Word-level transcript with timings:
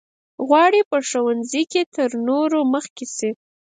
غواړي 0.47 0.81
په 0.89 0.97
ښوونځي 1.09 1.63
کې 1.71 1.81
تر 1.95 2.09
نورو 2.27 2.59
مخکې 2.73 3.05
شي. 3.15 3.31